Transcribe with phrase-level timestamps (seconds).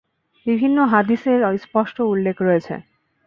[0.45, 2.75] বিভিন্ন হাদীসে এর স্পষ্ট উল্লেখ রয়েছে।